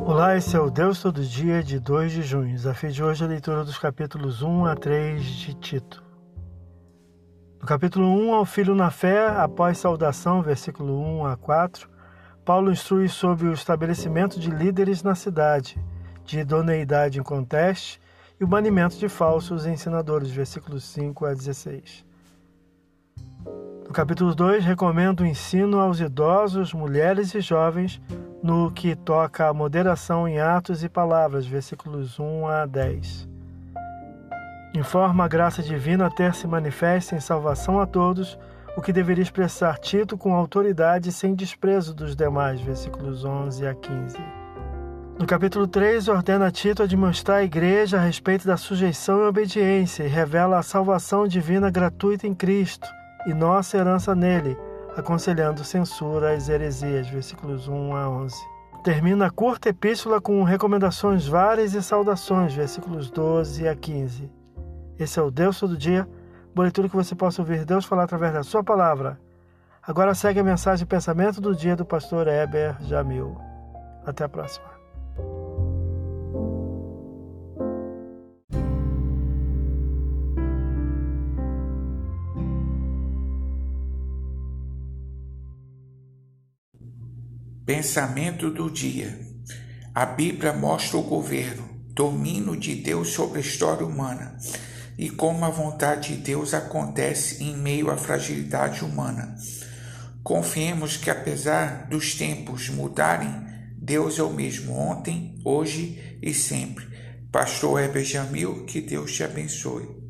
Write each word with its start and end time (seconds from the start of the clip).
Olá, 0.00 0.36
esse 0.36 0.56
é 0.56 0.58
o 0.58 0.70
Deus 0.70 1.00
Todo 1.00 1.22
Dia 1.22 1.62
de 1.62 1.78
2 1.78 2.10
de 2.10 2.22
junho. 2.22 2.52
Desafio 2.52 2.90
de 2.90 3.04
hoje 3.04 3.22
é 3.22 3.26
a 3.26 3.28
leitura 3.28 3.62
dos 3.62 3.78
capítulos 3.78 4.42
1 4.42 4.64
a 4.64 4.74
3 4.74 5.22
de 5.22 5.54
Tito. 5.54 6.02
No 7.60 7.66
capítulo 7.66 8.08
1, 8.08 8.34
ao 8.34 8.44
filho 8.44 8.74
na 8.74 8.90
fé, 8.90 9.28
após 9.28 9.78
saudação, 9.78 10.42
versículo 10.42 10.98
1 10.98 11.26
a 11.26 11.36
4, 11.36 11.88
Paulo 12.44 12.72
instrui 12.72 13.08
sobre 13.08 13.46
o 13.46 13.52
estabelecimento 13.52 14.40
de 14.40 14.50
líderes 14.50 15.02
na 15.02 15.14
cidade, 15.14 15.78
de 16.24 16.40
idoneidade 16.40 17.20
em 17.20 17.22
conteste 17.22 18.00
e 18.40 18.44
o 18.44 18.48
banimento 18.48 18.96
de 18.96 19.08
falsos 19.08 19.66
ensinadores, 19.66 20.30
versículos 20.30 20.82
5 20.84 21.26
a 21.26 21.34
16. 21.34 22.04
No 23.86 23.92
capítulo 23.92 24.34
2, 24.34 24.64
recomenda 24.64 25.22
o 25.22 25.26
ensino 25.26 25.78
aos 25.78 26.00
idosos, 26.00 26.72
mulheres 26.72 27.34
e 27.34 27.40
jovens 27.40 28.00
no 28.42 28.70
que 28.70 28.96
toca 28.96 29.48
à 29.48 29.52
moderação 29.52 30.26
em 30.26 30.40
atos 30.40 30.82
e 30.82 30.88
palavras, 30.88 31.46
versículos 31.46 32.18
1 32.18 32.46
a 32.46 32.66
10. 32.66 33.28
Informa 34.74 35.24
a 35.24 35.28
graça 35.28 35.62
divina 35.62 36.10
ter 36.10 36.34
se 36.34 36.46
manifesta 36.46 37.14
em 37.14 37.20
salvação 37.20 37.78
a 37.78 37.86
todos, 37.86 38.38
o 38.76 38.80
que 38.80 38.92
deveria 38.92 39.22
expressar 39.22 39.78
Tito 39.78 40.16
com 40.16 40.34
autoridade 40.34 41.12
sem 41.12 41.34
desprezo 41.34 41.92
dos 41.92 42.16
demais, 42.16 42.60
versículos 42.62 43.24
11 43.24 43.66
a 43.66 43.74
15. 43.74 44.16
No 45.18 45.26
capítulo 45.26 45.68
3, 45.68 46.08
ordena 46.08 46.50
Tito 46.50 46.82
a 46.82 46.86
demonstrar 46.86 47.38
à 47.38 47.44
igreja 47.44 47.98
a 47.98 48.00
respeito 48.00 48.46
da 48.46 48.56
sujeição 48.56 49.22
e 49.22 49.28
obediência 49.28 50.04
e 50.04 50.08
revela 50.08 50.58
a 50.58 50.62
salvação 50.62 51.28
divina 51.28 51.70
gratuita 51.70 52.26
em 52.26 52.34
Cristo 52.34 52.88
e 53.26 53.34
nossa 53.34 53.76
herança 53.76 54.14
nele, 54.14 54.56
aconselhando 54.96 55.64
censura 55.64 56.34
às 56.34 56.48
heresias, 56.48 57.08
versículos 57.08 57.68
1 57.68 57.94
a 57.94 58.08
11. 58.08 58.36
Termina 58.82 59.26
a 59.26 59.30
curta 59.30 59.68
epístola 59.68 60.20
com 60.20 60.42
recomendações 60.42 61.26
várias 61.26 61.72
e 61.74 61.82
saudações, 61.82 62.52
versículos 62.52 63.10
12 63.10 63.68
a 63.68 63.76
15. 63.76 64.30
Esse 64.98 65.18
é 65.18 65.22
o 65.22 65.30
Deus 65.30 65.58
todo 65.58 65.76
dia, 65.76 66.08
boletim 66.54 66.88
que 66.88 66.96
você 66.96 67.14
possa 67.14 67.40
ouvir 67.40 67.64
Deus 67.64 67.84
falar 67.84 68.04
através 68.04 68.32
da 68.32 68.42
sua 68.42 68.62
palavra. 68.62 69.18
Agora 69.82 70.14
segue 70.14 70.40
a 70.40 70.44
mensagem 70.44 70.84
e 70.84 70.86
pensamento 70.86 71.40
do 71.40 71.54
dia 71.54 71.74
do 71.74 71.84
pastor 71.84 72.28
Heber 72.28 72.76
Jamil. 72.82 73.36
Até 74.04 74.24
a 74.24 74.28
próxima. 74.28 74.81
Pensamento 87.64 88.50
do 88.50 88.68
dia. 88.68 89.16
A 89.94 90.04
Bíblia 90.04 90.52
mostra 90.52 90.98
o 90.98 91.02
governo, 91.02 91.62
domínio 91.94 92.56
de 92.56 92.74
Deus 92.74 93.10
sobre 93.10 93.38
a 93.38 93.40
história 93.40 93.86
humana 93.86 94.36
e 94.98 95.08
como 95.08 95.44
a 95.44 95.48
vontade 95.48 96.16
de 96.16 96.22
Deus 96.22 96.54
acontece 96.54 97.44
em 97.44 97.56
meio 97.56 97.88
à 97.88 97.96
fragilidade 97.96 98.84
humana. 98.84 99.36
Confiemos 100.24 100.96
que, 100.96 101.08
apesar 101.08 101.86
dos 101.86 102.16
tempos 102.16 102.68
mudarem, 102.68 103.32
Deus 103.76 104.18
é 104.18 104.24
o 104.24 104.32
mesmo 104.32 104.76
ontem, 104.76 105.38
hoje 105.44 106.18
e 106.20 106.34
sempre. 106.34 106.84
Pastor 107.30 107.80
Heber 107.80 108.04
Jamil, 108.04 108.64
que 108.64 108.80
Deus 108.80 109.12
te 109.12 109.22
abençoe. 109.22 110.01